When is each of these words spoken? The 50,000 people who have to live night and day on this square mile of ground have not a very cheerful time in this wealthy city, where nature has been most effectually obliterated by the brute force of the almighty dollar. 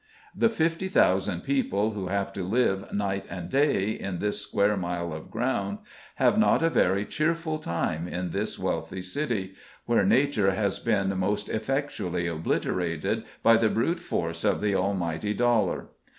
The 0.35 0.49
50,000 0.49 1.41
people 1.43 1.91
who 1.91 2.07
have 2.07 2.33
to 2.33 2.41
live 2.41 2.91
night 2.91 3.23
and 3.29 3.51
day 3.51 3.99
on 4.03 4.17
this 4.17 4.39
square 4.41 4.75
mile 4.75 5.13
of 5.13 5.29
ground 5.29 5.77
have 6.15 6.39
not 6.39 6.63
a 6.63 6.71
very 6.71 7.05
cheerful 7.05 7.59
time 7.59 8.07
in 8.07 8.31
this 8.31 8.57
wealthy 8.57 9.03
city, 9.03 9.53
where 9.85 10.03
nature 10.03 10.53
has 10.55 10.79
been 10.79 11.15
most 11.19 11.49
effectually 11.49 12.25
obliterated 12.25 13.25
by 13.43 13.57
the 13.57 13.69
brute 13.69 13.99
force 13.99 14.43
of 14.43 14.59
the 14.59 14.73
almighty 14.73 15.35
dollar. 15.35 15.89